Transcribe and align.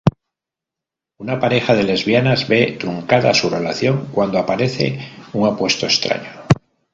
Una 1.23 1.39
pareja 1.39 1.75
de 1.75 1.83
lesbianas 1.83 2.47
ve 2.47 2.75
truncada 2.79 3.35
su 3.35 3.51
relación 3.51 4.07
cuando 4.07 4.39
aparece 4.39 4.99
un 5.33 5.47
apuesto 5.47 5.85
extraño. 5.85 6.31